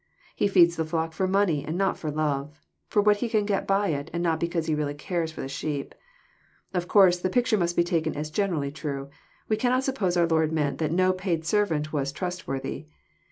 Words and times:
He 0.35 0.47
feeds 0.47 0.77
the 0.77 0.83
flock 0.83 1.13
for 1.13 1.27
money 1.27 1.63
and 1.63 1.77
not 1.77 1.95
for 1.95 2.09
love; 2.09 2.59
for 2.87 3.03
what 3.03 3.17
he 3.17 3.29
can 3.29 3.45
get 3.45 3.67
by 3.67 3.89
it, 3.89 4.09
and 4.11 4.23
not 4.23 4.39
because 4.39 4.65
he 4.65 4.73
really 4.73 4.95
cares 4.95 5.31
for 5.31 5.41
the 5.41 5.47
sheep. 5.47 5.93
Of 6.73 6.87
course 6.87 7.19
the 7.19 7.29
picture 7.29 7.55
must 7.55 7.75
be 7.75 7.83
taken 7.83 8.15
as 8.15 8.31
generally 8.31 8.71
true: 8.71 9.11
we 9.47 9.57
cannot 9.57 9.83
suppose 9.83 10.17
our 10.17 10.25
Lord 10.25 10.51
meant 10.51 10.79
that 10.79 10.91
no 10.91 11.13
paid 11.13 11.45
servant 11.45 11.93
was 11.93 12.11
trustworthy. 12.11 12.87